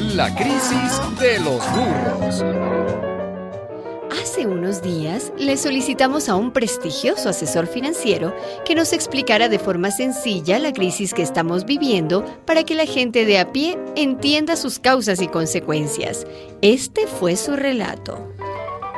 La 0.00 0.34
crisis 0.34 0.98
de 1.20 1.38
los 1.40 1.62
burros. 1.72 2.42
Hace 4.10 4.46
unos 4.46 4.80
días 4.80 5.30
le 5.36 5.58
solicitamos 5.58 6.30
a 6.30 6.36
un 6.36 6.52
prestigioso 6.52 7.28
asesor 7.28 7.66
financiero 7.66 8.34
que 8.64 8.74
nos 8.74 8.94
explicara 8.94 9.50
de 9.50 9.58
forma 9.58 9.90
sencilla 9.90 10.58
la 10.58 10.72
crisis 10.72 11.12
que 11.12 11.20
estamos 11.20 11.66
viviendo 11.66 12.24
para 12.46 12.64
que 12.64 12.74
la 12.74 12.86
gente 12.86 13.26
de 13.26 13.40
a 13.40 13.52
pie 13.52 13.78
entienda 13.94 14.56
sus 14.56 14.78
causas 14.78 15.20
y 15.20 15.28
consecuencias. 15.28 16.26
Este 16.62 17.06
fue 17.06 17.36
su 17.36 17.54
relato. 17.54 18.26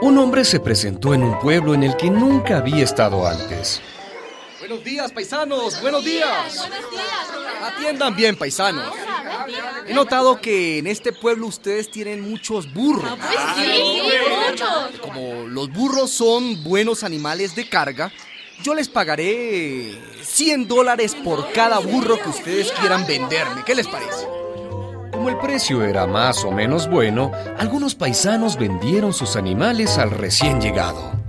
Un 0.00 0.16
hombre 0.16 0.46
se 0.46 0.60
presentó 0.60 1.12
en 1.12 1.22
un 1.22 1.38
pueblo 1.40 1.74
en 1.74 1.82
el 1.82 1.94
que 1.98 2.08
nunca 2.08 2.56
había 2.56 2.82
estado 2.82 3.26
antes. 3.26 3.82
Buenos 4.60 4.82
días, 4.82 5.12
paisanos. 5.12 5.78
Buenos 5.82 6.02
días. 6.02 6.66
Atiendan 7.62 8.16
bien, 8.16 8.34
paisanos. 8.34 8.94
He 9.86 9.94
notado 9.94 10.40
que 10.40 10.78
en 10.78 10.86
este 10.86 11.12
pueblo 11.12 11.46
ustedes 11.46 11.90
tienen 11.90 12.28
muchos 12.28 12.72
burros. 12.72 13.10
Como 15.00 15.46
los 15.48 15.70
burros 15.72 16.10
son 16.10 16.62
buenos 16.64 17.04
animales 17.04 17.54
de 17.54 17.68
carga, 17.68 18.12
yo 18.62 18.74
les 18.74 18.88
pagaré 18.88 19.98
100 20.22 20.68
dólares 20.68 21.14
por 21.14 21.52
cada 21.52 21.78
burro 21.78 22.18
que 22.20 22.28
ustedes 22.28 22.72
quieran 22.72 23.06
venderme. 23.06 23.62
¿Qué 23.64 23.74
les 23.74 23.86
parece? 23.86 24.26
Como 25.12 25.28
el 25.28 25.38
precio 25.38 25.82
era 25.82 26.06
más 26.06 26.44
o 26.44 26.50
menos 26.50 26.88
bueno, 26.88 27.32
algunos 27.58 27.94
paisanos 27.94 28.58
vendieron 28.58 29.12
sus 29.12 29.36
animales 29.36 29.98
al 29.98 30.10
recién 30.10 30.60
llegado. 30.60 31.25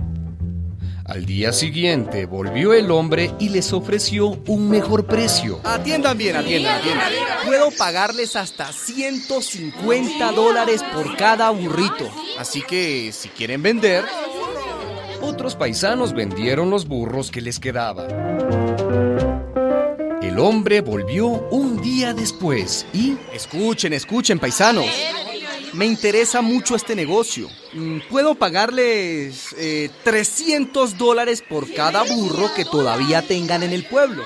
Al 1.08 1.24
día 1.24 1.54
siguiente 1.54 2.26
volvió 2.26 2.74
el 2.74 2.90
hombre 2.90 3.32
y 3.38 3.48
les 3.48 3.72
ofreció 3.72 4.38
un 4.46 4.68
mejor 4.68 5.06
precio. 5.06 5.58
Atiendan 5.64 6.18
bien, 6.18 6.36
atiendan, 6.36 6.80
atiendan. 6.80 7.10
Puedo 7.46 7.70
pagarles 7.70 8.36
hasta 8.36 8.70
150 8.70 10.32
dólares 10.32 10.82
por 10.92 11.16
cada 11.16 11.48
burrito. 11.48 12.10
Así 12.38 12.60
que 12.60 13.10
si 13.12 13.30
quieren 13.30 13.62
vender... 13.62 14.04
Otros 15.22 15.56
paisanos 15.56 16.12
vendieron 16.12 16.68
los 16.68 16.86
burros 16.86 17.30
que 17.30 17.40
les 17.40 17.58
quedaban. 17.58 18.08
El 20.20 20.38
hombre 20.38 20.82
volvió 20.82 21.26
un 21.26 21.80
día 21.80 22.12
después 22.12 22.84
y... 22.92 23.16
Escuchen, 23.32 23.94
escuchen, 23.94 24.38
paisanos. 24.38 24.84
Me 25.72 25.86
interesa 25.86 26.42
mucho 26.42 26.76
este 26.76 26.94
negocio. 26.94 27.48
Mm, 27.74 27.98
Puedo 28.08 28.34
pagarles 28.34 29.54
eh, 29.58 29.90
300 30.04 30.96
dólares 30.96 31.42
por 31.46 31.72
cada 31.72 32.02
burro 32.02 32.50
que 32.54 32.64
todavía 32.64 33.22
tengan 33.22 33.62
en 33.62 33.72
el 33.72 33.84
pueblo. 33.84 34.22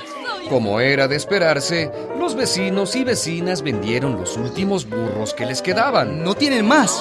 Como 0.48 0.80
era 0.80 1.08
de 1.08 1.16
esperarse, 1.16 1.90
los 2.18 2.34
vecinos 2.34 2.94
y 2.96 3.04
vecinas 3.04 3.62
vendieron 3.62 4.16
los 4.20 4.36
últimos 4.36 4.88
burros 4.88 5.34
que 5.34 5.46
les 5.46 5.62
quedaban. 5.62 6.22
No 6.22 6.34
tienen 6.34 6.66
más. 6.66 7.00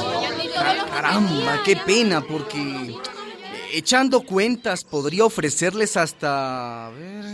Ca- 0.53 0.85
Caramba, 0.89 1.61
qué 1.65 1.75
pena, 1.75 2.21
porque 2.21 2.95
echando 3.73 4.21
cuentas 4.21 4.83
podría 4.83 5.25
ofrecerles 5.25 5.97
hasta... 5.97 6.87
A 6.87 6.89
ver, 6.91 7.25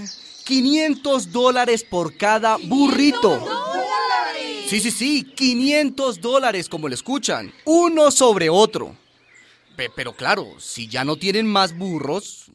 500 0.46 1.32
dólares 1.34 1.84
por 1.84 2.16
cada 2.16 2.56
burrito. 2.58 3.57
Sí, 4.68 4.80
sí, 4.82 4.92
sí, 4.92 5.24
500 5.24 6.20
dólares 6.22 6.68
como 6.68 6.88
lo 6.90 6.94
escuchan, 6.94 7.54
uno 7.66 8.12
sobre 8.12 8.50
otro. 8.50 8.96
Pe- 9.76 9.90
pero 9.96 10.14
claro, 10.14 10.60
si 10.60 10.88
ya 10.88 11.04
no 11.06 11.16
tienen 11.16 11.48
más 11.48 11.78
burros... 11.78 12.52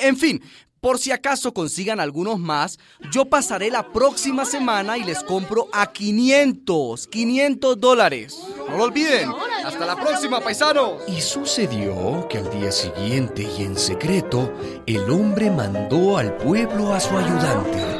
En 0.00 0.16
fin, 0.16 0.42
por 0.80 0.98
si 0.98 1.10
acaso 1.10 1.52
consigan 1.52 2.00
algunos 2.00 2.38
más, 2.38 2.78
yo 3.10 3.26
pasaré 3.26 3.70
la 3.70 3.92
próxima 3.92 4.46
semana 4.46 4.96
y 4.96 5.04
les 5.04 5.22
compro 5.22 5.68
a 5.72 5.92
500, 5.92 7.06
500 7.08 7.78
dólares. 7.78 8.38
No 8.70 8.78
lo 8.78 8.84
olviden. 8.84 9.28
Hasta 9.64 9.84
la 9.84 9.96
próxima, 9.96 10.40
paisano. 10.40 10.96
Y 11.06 11.20
sucedió 11.20 12.26
que 12.30 12.38
al 12.38 12.50
día 12.58 12.72
siguiente 12.72 13.46
y 13.58 13.62
en 13.64 13.76
secreto, 13.76 14.50
el 14.86 15.10
hombre 15.10 15.50
mandó 15.50 16.16
al 16.16 16.34
pueblo 16.38 16.94
a 16.94 17.00
su 17.00 17.16
ayudante. 17.18 17.91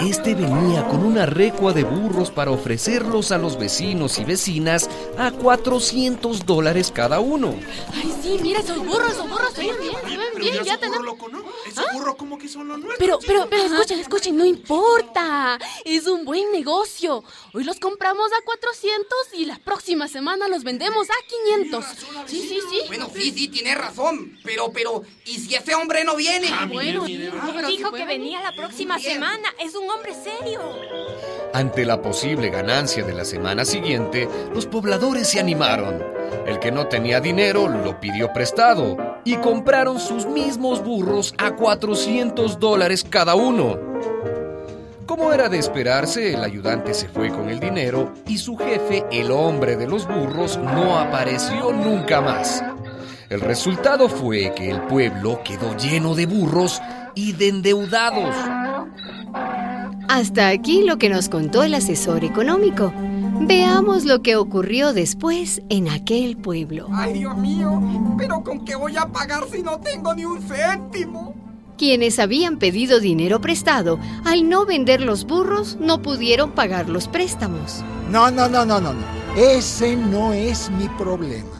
Este 0.00 0.36
venía 0.36 0.86
con 0.86 1.04
una 1.04 1.26
recua 1.26 1.72
de 1.72 1.82
burros 1.82 2.30
para 2.30 2.52
ofrecerlos 2.52 3.32
a 3.32 3.38
los 3.38 3.58
vecinos 3.58 4.20
y 4.20 4.24
vecinas 4.24 4.88
a 5.18 5.32
400 5.32 6.46
dólares 6.46 6.92
cada 6.94 7.18
uno. 7.18 7.54
Ay, 7.92 8.14
sí, 8.22 8.38
mira 8.40 8.60
esos 8.60 8.78
burros, 8.78 9.10
esos 9.10 9.28
burros 9.28 9.52
se 9.52 9.62
ven 9.62 9.76
bien, 9.80 9.94
se 9.94 10.16
ven 10.16 10.26
Pero 10.32 10.44
bien, 10.44 10.54
ya 10.54 10.62
ya 10.62 10.78
tenemos... 10.78 10.98
burro 10.98 11.10
loco, 11.10 11.28
¿no? 11.28 11.44
Ese 11.66 11.82
burro 11.92 12.16
como 12.16 12.38
que 12.38 12.48
son 12.48 12.68
los 12.68 12.78
nuestros. 12.78 12.98
Pero, 12.98 13.18
pero, 13.26 13.48
pero 13.50 13.62
escuchen, 13.64 13.98
escuchen, 13.98 14.36
no 14.36 14.44
importa. 14.44 15.58
Es 15.84 16.06
un 16.06 16.24
buen 16.24 16.52
negocio. 16.52 17.24
Hoy 17.52 17.64
los 17.64 17.80
compramos 17.80 18.30
a 18.32 18.44
400 18.44 19.18
y 19.34 19.44
la 19.46 19.58
próxima 19.58 20.06
semana 20.06 20.46
los 20.48 20.62
vendemos 20.62 21.08
a 21.10 21.26
500. 21.58 21.84
Sí, 22.26 22.40
sí, 22.48 22.60
sí. 22.70 22.80
Bueno, 22.86 23.08
sí, 23.12 23.32
sí, 23.32 23.48
tiene 23.48 23.74
razón. 23.74 24.38
Pero, 24.44 24.70
pero, 24.72 25.02
¿y 25.24 25.38
si 25.38 25.54
ese 25.56 25.74
hombre 25.74 26.04
no 26.04 26.14
viene? 26.14 26.48
Bueno, 26.72 27.04
pero 27.04 27.68
si 27.68 27.76
Dijo 27.76 27.90
que 27.90 28.04
venía 28.04 28.40
la 28.40 28.52
próxima 28.52 28.98
semana. 29.00 29.48
Es 29.58 29.74
un 29.74 29.90
hombre 29.90 30.14
serio. 30.14 30.60
Ante 31.52 31.84
la 31.84 32.00
posible 32.02 32.50
ganancia 32.50 33.04
de 33.04 33.14
la 33.14 33.24
semana 33.24 33.64
siguiente, 33.64 34.28
los 34.54 34.66
pobladores 34.66 35.07
se 35.16 35.40
animaron. 35.40 36.02
El 36.46 36.58
que 36.58 36.70
no 36.70 36.86
tenía 36.86 37.20
dinero 37.20 37.68
lo 37.68 37.98
pidió 38.00 38.32
prestado 38.32 38.96
y 39.24 39.36
compraron 39.36 39.98
sus 39.98 40.26
mismos 40.26 40.84
burros 40.84 41.34
a 41.38 41.56
400 41.56 42.58
dólares 42.60 43.04
cada 43.08 43.34
uno. 43.34 43.78
Como 45.06 45.32
era 45.32 45.48
de 45.48 45.58
esperarse, 45.58 46.34
el 46.34 46.44
ayudante 46.44 46.92
se 46.92 47.08
fue 47.08 47.30
con 47.30 47.48
el 47.48 47.58
dinero 47.58 48.12
y 48.26 48.38
su 48.38 48.56
jefe, 48.56 49.04
el 49.10 49.30
hombre 49.30 49.76
de 49.76 49.86
los 49.86 50.06
burros, 50.06 50.58
no 50.58 50.98
apareció 50.98 51.72
nunca 51.72 52.20
más. 52.20 52.62
El 53.30 53.40
resultado 53.40 54.08
fue 54.08 54.52
que 54.54 54.70
el 54.70 54.82
pueblo 54.82 55.40
quedó 55.42 55.76
lleno 55.76 56.14
de 56.14 56.26
burros 56.26 56.80
y 57.14 57.32
de 57.32 57.48
endeudados. 57.48 58.34
Hasta 60.08 60.48
aquí 60.48 60.84
lo 60.84 60.98
que 60.98 61.08
nos 61.08 61.28
contó 61.28 61.62
el 61.62 61.74
asesor 61.74 62.24
económico. 62.24 62.92
Veamos 63.40 64.04
lo 64.04 64.22
que 64.22 64.36
ocurrió 64.36 64.92
después 64.92 65.62
en 65.68 65.88
aquel 65.88 66.36
pueblo. 66.36 66.88
Ay, 66.92 67.14
Dios 67.14 67.36
mío, 67.36 67.80
pero 68.18 68.42
¿con 68.42 68.64
qué 68.64 68.74
voy 68.74 68.96
a 68.96 69.06
pagar 69.06 69.44
si 69.50 69.62
no 69.62 69.78
tengo 69.78 70.14
ni 70.14 70.24
un 70.24 70.42
céntimo? 70.42 71.34
Quienes 71.76 72.18
habían 72.18 72.58
pedido 72.58 72.98
dinero 72.98 73.40
prestado, 73.40 74.00
al 74.24 74.48
no 74.48 74.66
vender 74.66 75.00
los 75.00 75.24
burros, 75.24 75.76
no 75.80 76.02
pudieron 76.02 76.50
pagar 76.50 76.88
los 76.88 77.06
préstamos. 77.06 77.84
No, 78.10 78.30
no, 78.30 78.48
no, 78.48 78.64
no, 78.64 78.80
no, 78.80 78.92
no. 78.92 79.04
Ese 79.36 79.96
no 79.96 80.32
es 80.32 80.70
mi 80.70 80.88
problema. 80.88 81.58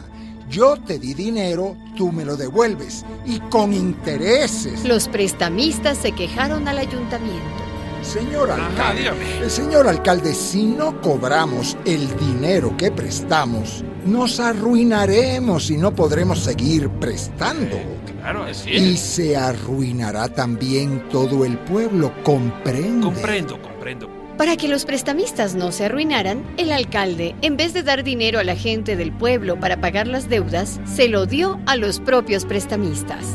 Yo 0.49 0.75
te 0.75 0.99
di 0.99 1.13
dinero, 1.13 1.77
tú 1.95 2.11
me 2.11 2.25
lo 2.25 2.35
devuelves 2.35 3.05
y 3.25 3.39
con 3.39 3.71
intereses. 3.71 4.83
Los 4.83 5.07
prestamistas 5.07 5.99
se 5.99 6.11
quejaron 6.11 6.67
al 6.67 6.79
ayuntamiento. 6.79 7.68
Señor 8.01 8.49
alcalde, 8.49 9.11
eh, 9.43 9.49
señor 9.49 9.87
alcalde, 9.87 10.33
si 10.33 10.63
no 10.63 10.99
cobramos 11.01 11.77
el 11.85 12.07
dinero 12.17 12.75
que 12.77 12.91
prestamos, 12.91 13.83
nos 14.05 14.39
arruinaremos 14.39 15.69
y 15.69 15.77
no 15.77 15.93
podremos 15.93 16.39
seguir 16.39 16.89
prestando. 16.89 17.77
Claro, 18.21 18.43
así 18.43 18.71
Y 18.71 18.93
es. 18.93 18.99
se 18.99 19.37
arruinará 19.37 20.29
también 20.29 21.07
todo 21.09 21.45
el 21.45 21.57
pueblo, 21.59 22.11
comprende. 22.23 23.05
Comprendo, 23.05 23.61
comprendo. 23.61 24.09
Para 24.37 24.55
que 24.55 24.69
los 24.69 24.85
prestamistas 24.85 25.55
no 25.55 25.71
se 25.73 25.85
arruinaran, 25.85 26.43
el 26.57 26.71
alcalde, 26.71 27.35
en 27.41 27.57
vez 27.57 27.73
de 27.73 27.83
dar 27.83 28.03
dinero 28.03 28.39
a 28.39 28.43
la 28.45 28.55
gente 28.55 28.95
del 28.95 29.11
pueblo 29.11 29.59
para 29.59 29.81
pagar 29.81 30.07
las 30.07 30.29
deudas, 30.29 30.79
se 30.85 31.09
lo 31.09 31.25
dio 31.25 31.59
a 31.65 31.75
los 31.75 31.99
propios 31.99 32.45
prestamistas. 32.45 33.25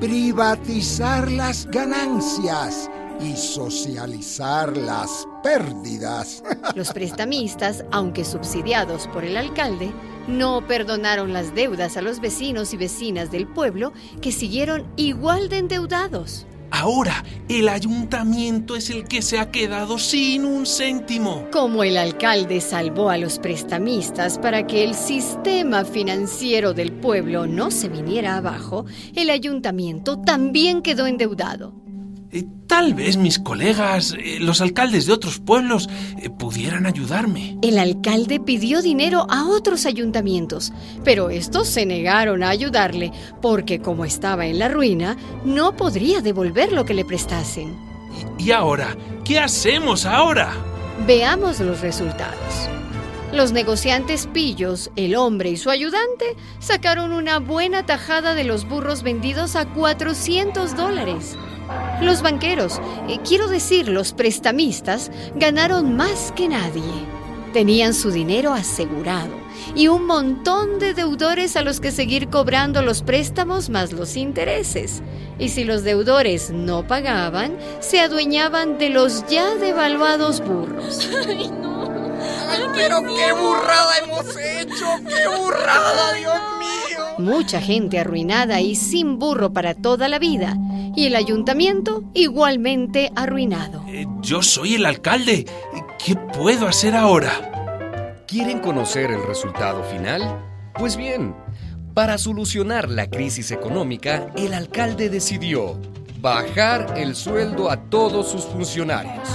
Privatizar 0.00 1.30
las 1.30 1.66
ganancias 1.66 2.90
y 3.20 3.36
socializar 3.36 4.76
las 4.76 5.26
pérdidas. 5.42 6.42
Los 6.74 6.92
prestamistas, 6.92 7.84
aunque 7.90 8.24
subsidiados 8.24 9.06
por 9.08 9.24
el 9.24 9.36
alcalde, 9.36 9.92
no 10.26 10.66
perdonaron 10.66 11.32
las 11.32 11.54
deudas 11.54 11.96
a 11.96 12.02
los 12.02 12.20
vecinos 12.20 12.74
y 12.74 12.76
vecinas 12.76 13.30
del 13.30 13.46
pueblo 13.46 13.92
que 14.20 14.30
siguieron 14.30 14.86
igual 14.96 15.48
de 15.48 15.58
endeudados. 15.58 16.46
Ahora, 16.70 17.24
el 17.48 17.68
ayuntamiento 17.68 18.76
es 18.76 18.90
el 18.90 19.04
que 19.04 19.22
se 19.22 19.38
ha 19.38 19.50
quedado 19.50 19.98
sin 19.98 20.44
un 20.44 20.66
céntimo. 20.66 21.46
Como 21.50 21.82
el 21.82 21.96
alcalde 21.96 22.60
salvó 22.60 23.08
a 23.08 23.16
los 23.16 23.38
prestamistas 23.38 24.38
para 24.38 24.66
que 24.66 24.84
el 24.84 24.94
sistema 24.94 25.84
financiero 25.86 26.74
del 26.74 26.92
pueblo 26.92 27.46
no 27.46 27.70
se 27.70 27.88
viniera 27.88 28.36
abajo, 28.36 28.84
el 29.14 29.30
ayuntamiento 29.30 30.18
también 30.18 30.82
quedó 30.82 31.06
endeudado. 31.06 31.72
Eh, 32.30 32.44
tal 32.66 32.92
vez 32.92 33.16
mis 33.16 33.38
colegas, 33.38 34.14
eh, 34.18 34.38
los 34.38 34.60
alcaldes 34.60 35.06
de 35.06 35.14
otros 35.14 35.38
pueblos, 35.38 35.88
eh, 36.18 36.28
pudieran 36.28 36.84
ayudarme. 36.84 37.56
El 37.62 37.78
alcalde 37.78 38.38
pidió 38.38 38.82
dinero 38.82 39.26
a 39.30 39.48
otros 39.48 39.86
ayuntamientos, 39.86 40.72
pero 41.04 41.30
estos 41.30 41.68
se 41.68 41.86
negaron 41.86 42.42
a 42.42 42.50
ayudarle 42.50 43.12
porque 43.40 43.80
como 43.80 44.04
estaba 44.04 44.46
en 44.46 44.58
la 44.58 44.68
ruina, 44.68 45.16
no 45.44 45.74
podría 45.74 46.20
devolver 46.20 46.72
lo 46.72 46.84
que 46.84 46.94
le 46.94 47.06
prestasen. 47.06 47.74
¿Y 48.38 48.50
ahora? 48.50 48.94
¿Qué 49.24 49.38
hacemos 49.38 50.04
ahora? 50.04 50.52
Veamos 51.06 51.60
los 51.60 51.80
resultados. 51.80 52.68
Los 53.32 53.52
negociantes 53.52 54.26
pillos, 54.26 54.90
el 54.96 55.14
hombre 55.14 55.50
y 55.50 55.56
su 55.58 55.68
ayudante, 55.68 56.24
sacaron 56.60 57.12
una 57.12 57.38
buena 57.38 57.84
tajada 57.84 58.34
de 58.34 58.44
los 58.44 58.66
burros 58.66 59.02
vendidos 59.02 59.54
a 59.54 59.66
400 59.66 60.74
dólares. 60.74 61.36
Los 62.00 62.22
banqueros, 62.22 62.80
eh, 63.06 63.18
quiero 63.26 63.48
decir 63.48 63.88
los 63.88 64.14
prestamistas, 64.14 65.10
ganaron 65.34 65.94
más 65.94 66.32
que 66.32 66.48
nadie. 66.48 66.82
Tenían 67.52 67.92
su 67.92 68.10
dinero 68.10 68.54
asegurado 68.54 69.36
y 69.74 69.88
un 69.88 70.06
montón 70.06 70.78
de 70.78 70.94
deudores 70.94 71.56
a 71.56 71.62
los 71.62 71.80
que 71.80 71.90
seguir 71.90 72.28
cobrando 72.28 72.80
los 72.82 73.02
préstamos 73.02 73.68
más 73.68 73.92
los 73.92 74.16
intereses. 74.16 75.02
Y 75.38 75.50
si 75.50 75.64
los 75.64 75.84
deudores 75.84 76.50
no 76.50 76.86
pagaban, 76.86 77.56
se 77.80 78.00
adueñaban 78.00 78.78
de 78.78 78.88
los 78.88 79.26
ya 79.26 79.54
devaluados 79.56 80.40
burros. 80.40 81.08
Ay, 81.28 81.48
no. 81.48 81.67
Ay, 82.48 82.62
pero 82.74 83.02
qué 83.02 83.32
burrada 83.32 83.98
hemos 84.02 84.36
hecho, 84.36 84.86
qué 85.06 85.28
burrada, 85.38 86.12
Dios 86.14 86.34
mío. 86.58 87.04
Mucha 87.18 87.60
gente 87.60 87.98
arruinada 87.98 88.60
y 88.60 88.74
sin 88.76 89.18
burro 89.18 89.52
para 89.52 89.74
toda 89.74 90.08
la 90.08 90.18
vida. 90.18 90.56
Y 90.96 91.06
el 91.06 91.16
ayuntamiento 91.16 92.04
igualmente 92.14 93.12
arruinado. 93.14 93.84
Eh, 93.88 94.06
yo 94.20 94.42
soy 94.42 94.74
el 94.74 94.86
alcalde. 94.86 95.46
¿Qué 96.04 96.16
puedo 96.16 96.66
hacer 96.66 96.96
ahora? 96.96 98.24
¿Quieren 98.26 98.60
conocer 98.60 99.10
el 99.10 99.26
resultado 99.26 99.82
final? 99.84 100.44
Pues 100.74 100.96
bien, 100.96 101.34
para 101.94 102.18
solucionar 102.18 102.88
la 102.88 103.08
crisis 103.10 103.50
económica, 103.50 104.30
el 104.36 104.54
alcalde 104.54 105.08
decidió 105.08 105.80
bajar 106.20 106.94
el 106.96 107.16
sueldo 107.16 107.70
a 107.70 107.76
todos 107.88 108.30
sus 108.30 108.44
funcionarios. 108.44 109.28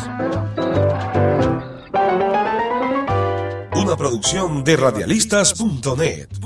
Producción 3.98 4.64
de 4.64 4.76
radialistas.net. 4.76 6.43